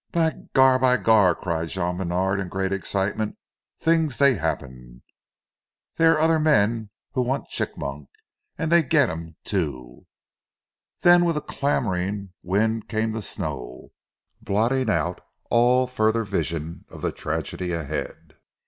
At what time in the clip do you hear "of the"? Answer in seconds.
16.89-17.11